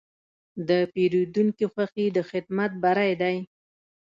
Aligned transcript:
د 0.67 0.69
پیرودونکي 0.93 1.65
خوښي 1.73 2.05
د 2.15 2.17
خدمت 2.29 2.71
بری 2.83 3.13
دی. 3.21 3.37